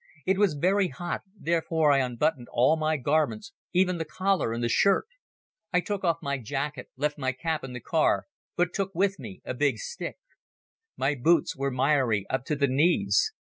It 0.25 0.39
was 0.39 0.55
very 0.55 0.87
hot, 0.87 1.21
therefore 1.39 1.91
I 1.91 1.99
unbuttoned 1.99 2.47
all 2.51 2.75
my 2.75 2.97
garments 2.97 3.53
even 3.71 3.99
the 3.99 4.03
collar 4.03 4.51
and 4.51 4.63
the 4.63 4.67
shirt. 4.67 5.05
I 5.71 5.79
took 5.79 6.03
off 6.03 6.23
my 6.23 6.39
jacket, 6.39 6.89
left 6.97 7.19
my 7.19 7.31
cap 7.31 7.63
in 7.63 7.73
the 7.73 7.81
car 7.81 8.25
but 8.55 8.73
took 8.73 8.95
with 8.95 9.19
me 9.19 9.43
a 9.45 9.53
big 9.53 9.77
stick. 9.77 10.17
My 10.97 11.13
boots 11.13 11.55
were 11.55 11.69
miry 11.69 12.25
up 12.31 12.45
to 12.45 12.55
the 12.55 12.65
knees. 12.65 13.31